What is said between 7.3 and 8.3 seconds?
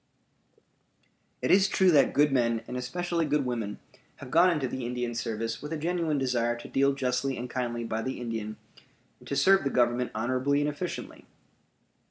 and kindly by the